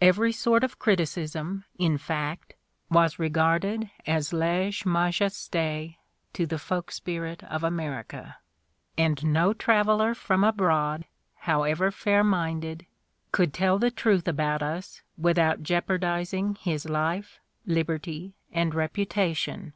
Every 0.00 0.32
sort 0.32 0.64
of 0.64 0.78
criticism, 0.78 1.64
in 1.78 1.98
fact, 1.98 2.54
was 2.90 3.18
regarded 3.18 3.90
as 4.06 4.32
lese 4.32 4.86
majeste 4.86 5.94
to 6.32 6.46
the 6.46 6.58
folk 6.58 6.90
spirit 6.90 7.44
of 7.44 7.62
America, 7.62 8.38
and 8.96 9.22
no 9.26 9.52
traveler 9.52 10.14
from 10.14 10.42
abroad, 10.42 11.04
however 11.40 11.90
fair 11.90 12.24
minded, 12.24 12.86
could 13.30 13.52
tell 13.52 13.78
the 13.78 13.90
truth 13.90 14.26
about 14.26 14.62
us 14.62 15.02
without 15.18 15.62
jeopardiz 15.62 16.32
ing 16.32 16.54
his 16.54 16.88
life, 16.88 17.38
liberty 17.66 18.32
and 18.54 18.74
reputation. 18.74 19.74